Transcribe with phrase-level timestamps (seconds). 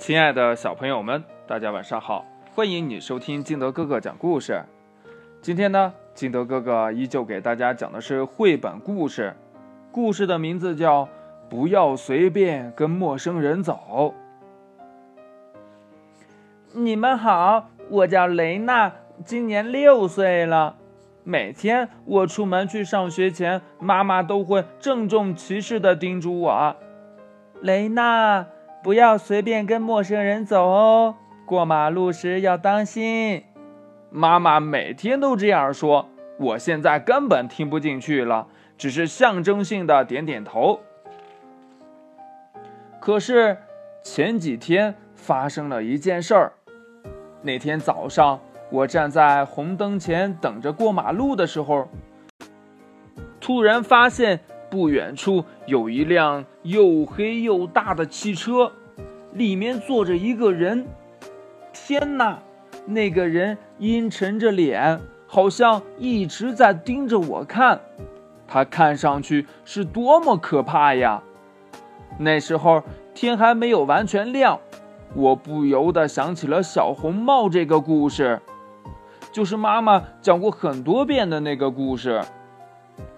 [0.00, 2.24] 亲爱的小朋友们，大家晚上好！
[2.54, 4.64] 欢迎你收听金德哥哥讲故事。
[5.42, 9.34] 今天呢，金德哥哥依旧给大家讲的是绘本故事，
[9.92, 11.04] 故事的名字叫
[11.50, 14.14] 《不要随便跟陌生人走》。
[16.72, 18.90] 你们好，我叫雷娜，
[19.26, 20.76] 今年六岁了。
[21.24, 26.76] 每天我出门去上学前，妈妈都会郑重其事地叮嘱我
[27.60, 28.46] ：“雷娜，
[28.82, 33.44] 不要随便跟陌生人走哦，过马路时要当心。”
[34.10, 40.80] 妈妈每天都这样说，我现在根本听不进去了，只是象征性的点点头。
[43.00, 43.58] 可是
[44.02, 46.52] 前几天发生了一件事儿，
[47.42, 48.40] 那天早上。
[48.72, 51.88] 我站在红灯前等着过马路的时候，
[53.40, 54.38] 突然发现
[54.70, 58.72] 不远处有一辆又黑又大的汽车，
[59.32, 60.86] 里面坐着一个人。
[61.72, 62.38] 天哪！
[62.86, 67.80] 那个人阴沉着脸，好像一直在盯着我看。
[68.48, 71.22] 他看上去是多么可怕呀！
[72.18, 72.82] 那时候
[73.14, 74.58] 天还没有完全亮，
[75.14, 78.40] 我不由得想起了小红帽这个故事。
[79.30, 82.20] 就是妈妈讲过很多遍的那个故事，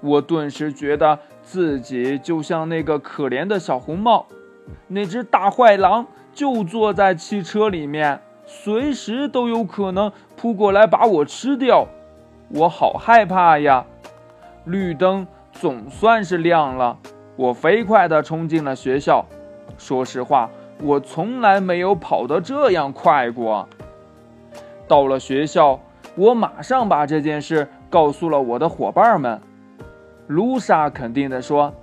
[0.01, 4.27] 我顿时觉得自己就像那个可怜的小红帽，
[4.89, 11.87] 那只大坏狼就坐在汽车里面，随时都有可能扑过来把我吃掉，
[12.49, 13.85] 我好害怕呀！
[14.65, 16.99] 绿灯总算是亮了，
[17.37, 19.25] 我飞快地冲进了学校。
[19.79, 20.51] 说实话，
[20.83, 23.69] 我从来没有跑得这样快过。
[24.87, 25.81] 到了学校。
[26.15, 29.41] 我马上把这件事告诉了我的伙伴们。
[30.33, 31.75] 卢莎肯定地说：“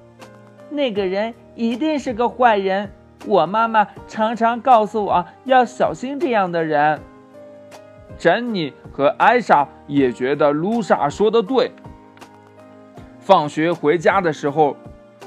[0.69, 2.89] 那个人一定是个坏人。
[3.25, 6.99] 我妈妈常常告诉我要小心这样的人。”
[8.17, 11.71] 珍妮和艾莎也觉得卢莎说的对。
[13.19, 14.75] 放学回家的时候，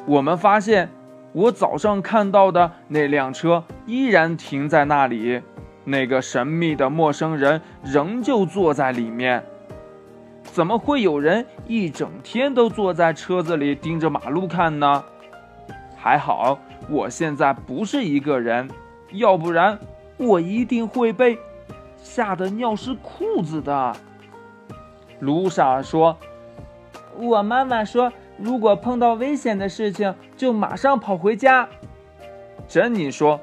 [0.07, 0.89] 我们发现
[1.33, 5.41] 我早上看到的那辆车依然停在那里。
[5.85, 9.45] 那个神秘的陌生人仍旧坐在里面。
[10.53, 15.03] 怎么会有人一整天都坐在车子里盯着马路看呢？
[15.97, 16.59] 还好
[16.91, 18.69] 我现在不是一个人，
[19.13, 19.79] 要不然
[20.19, 21.39] 我一定会被
[21.97, 23.97] 吓得尿湿裤子的。
[25.21, 26.19] 卢莎说
[27.17, 31.67] ：“我妈妈说，如果碰到危险的事情，就马上跑回家。”
[32.69, 33.41] 珍妮说：“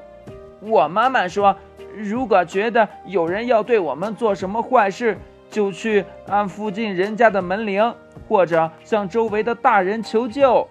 [0.62, 1.56] 我妈妈说。”
[1.96, 5.18] 如果觉得有人要对我们做什么坏事，
[5.50, 7.94] 就去按附近人家的门铃，
[8.28, 10.66] 或者向周围的大人求救。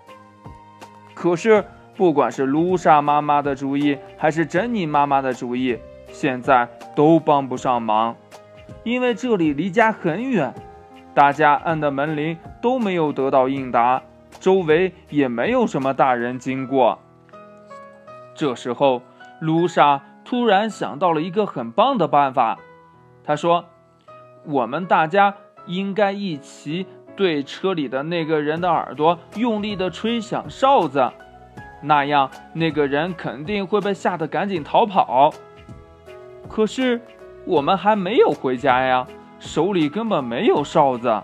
[1.13, 1.63] 可是，
[1.95, 5.77] 不管是卢莎妈妈的主意，还是珍妮妈妈的主意，
[6.11, 8.15] 现在都帮不上忙，
[8.83, 10.53] 因为这里离家很远，
[11.13, 14.01] 大家按的门铃都没有得到应答，
[14.39, 16.97] 周围也没有什么大人经过。
[18.33, 19.01] 这时候，
[19.39, 20.01] 卢莎。
[20.25, 22.59] 突然想到了一个很棒的办法，
[23.23, 23.65] 她说
[24.49, 25.35] ：“我们大家
[25.67, 31.07] 应该一起对车里的那个人的耳朵用力的吹响哨子，
[31.83, 35.31] 那样那个人肯定会被吓得赶紧逃跑。”
[36.49, 36.99] 可是
[37.45, 39.05] 我们还没有回家呀，
[39.39, 41.21] 手里根本没有哨子。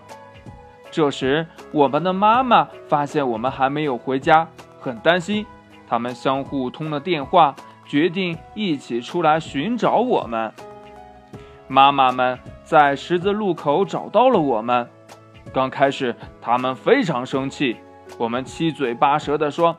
[0.92, 4.46] 这时，我们的妈妈发现我们还没有回家，
[4.78, 5.44] 很担心，
[5.88, 7.54] 他们相互通了电话。
[7.88, 10.52] 决定一起出来寻找我们。
[11.68, 14.88] 妈妈们在十字路口找到了我们。
[15.54, 17.76] 刚开始，他们非常生气。
[18.18, 19.76] 我们七嘴八舌地说：“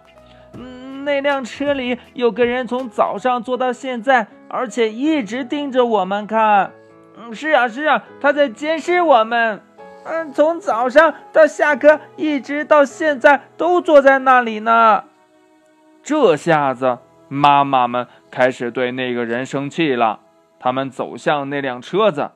[0.57, 6.71] 嗯，那辆车里有个人从早上坐到现在，而且一直盯着我们看。
[7.17, 9.61] 嗯，是啊，是啊，他在监视我们。
[10.05, 15.03] 嗯，从早上到下课，一直到现在都坐在那里呢。”
[16.01, 16.99] 这下子。
[17.27, 20.21] 妈妈们开始对那个人生气了，
[20.61, 22.31] 他们走向那辆车子。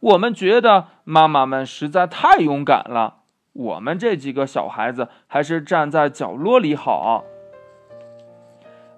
[0.00, 3.22] 我们觉得妈妈们实在太勇敢了，
[3.52, 7.24] 我们这几个小孩子还是站在角落里好。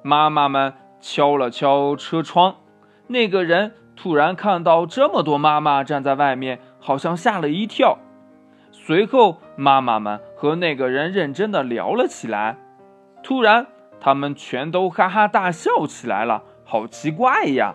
[0.03, 2.57] 妈妈们敲了敲车窗，
[3.09, 7.99] 那个人突然看到这么多妈妈站在外面，好像吓了一跳。
[8.71, 12.57] 随后，妈妈们和那个人认真的聊了起来。
[13.23, 13.67] 突然。
[14.01, 17.75] 他们全都哈哈大笑起来了，好奇怪呀！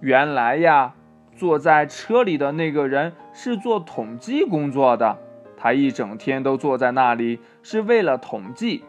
[0.00, 0.92] 原来呀，
[1.36, 5.18] 坐在车里的那个人是做统计工作的，
[5.56, 8.84] 他一整天都坐在那里是为了统计，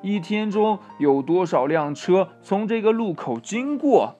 [0.00, 4.16] 一天中有多少辆车从这个路口经过。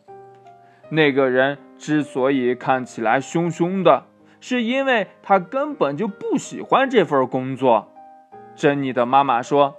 [0.90, 4.04] 那个人之所以看起来凶凶的，
[4.40, 7.88] 是因为他根本就不喜欢这份工作。
[8.56, 9.76] 珍妮的妈妈说：“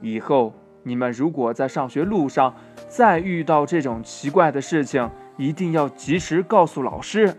[0.00, 2.54] 以后你们如果在上学路上
[2.88, 5.08] 再遇到这种奇怪的事情，
[5.38, 7.34] 一定要及时告诉老师。”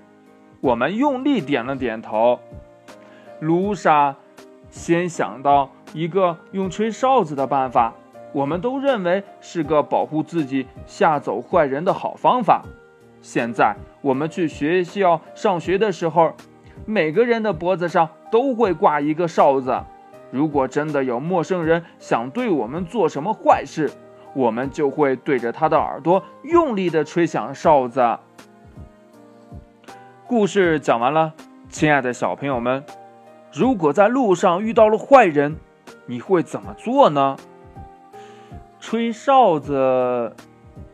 [0.61, 2.39] 我们用力点了点头。
[3.39, 4.13] 卢莎
[4.69, 7.93] 先想到一个用吹哨子的办法，
[8.33, 12.65] 我们都认为是个保护自己、吓走坏人的好方法。
[13.21, 16.33] 现在我们去学校上学的时候，
[16.85, 19.81] 每个人的脖子上都会挂一个哨子。
[20.29, 23.89] 如果真的有陌生人想对我们做什么坏事，
[24.33, 28.17] 我们就会对着他的耳朵用力的吹响哨子。
[30.27, 31.33] 故事讲完了，
[31.69, 32.83] 亲爱的小朋友们，
[33.51, 35.57] 如果在路上遇到了坏人，
[36.05, 37.35] 你会怎么做呢？
[38.79, 40.35] 吹哨子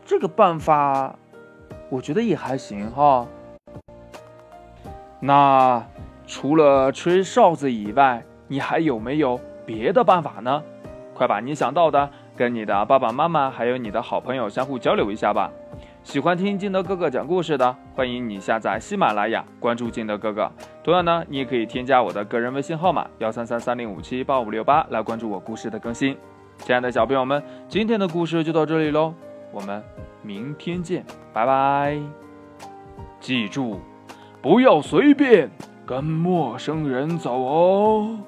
[0.04, 1.16] 这个办法，
[1.88, 3.26] 我觉得也还行哈。
[5.20, 5.84] 那
[6.26, 10.62] 除了吹哨子以外，你还有没有别的办法呢？
[11.14, 15.50] 快把你想到的跟你的爸爸妈妈还有你的好朋友相互交流一下吧。
[16.04, 20.48] 喜欢听金德哥哥讲故事的，欢迎你下载喜马拉雅，关注金德哥哥。
[20.84, 26.16] 同样呢，你也可以添加我的个人微信号码幺三三三零五七八五六八来关注我故事的更新。
[26.58, 29.14] 亲爱的小朋友们，今天的故事就到这里喽，
[29.50, 29.82] 我们
[30.22, 31.98] 明天见，拜拜。
[33.18, 33.80] 记住，
[34.40, 35.50] 不要随便
[35.84, 38.18] 跟陌生人走哦。